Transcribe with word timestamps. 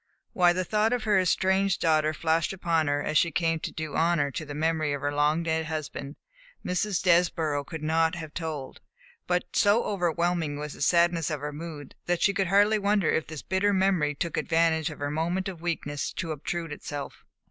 Why 0.33 0.51
the 0.51 0.65
thought 0.65 0.93
of 0.93 1.03
her 1.03 1.19
estranged 1.19 1.79
daughter 1.79 2.11
flashed 2.11 2.53
upon 2.53 2.87
her 2.87 3.03
as 3.03 3.19
she 3.19 3.29
came 3.29 3.59
to 3.59 3.71
do 3.71 3.95
honor 3.95 4.31
to 4.31 4.45
the 4.47 4.55
memory 4.55 4.93
of 4.93 5.01
her 5.01 5.13
long 5.13 5.43
dead 5.43 5.67
husband, 5.67 6.15
Mrs. 6.65 7.03
Desborough 7.03 7.63
could 7.63 7.83
not 7.83 8.15
have 8.15 8.33
told, 8.33 8.81
but 9.27 9.43
so 9.53 9.83
overwhelming 9.83 10.57
was 10.57 10.73
the 10.73 10.81
sadness 10.81 11.29
of 11.29 11.41
her 11.41 11.53
mood 11.53 11.93
that 12.07 12.23
she 12.23 12.33
could 12.33 12.47
hardly 12.47 12.79
wonder 12.79 13.11
if 13.11 13.27
this 13.27 13.43
bitter 13.43 13.73
memory 13.73 14.15
took 14.15 14.37
advantage 14.37 14.89
of 14.89 14.97
her 14.97 15.11
moment 15.11 15.47
of 15.47 15.61
weakness 15.61 16.11
to 16.13 16.31
obtrude 16.31 16.71
itself. 16.71 17.23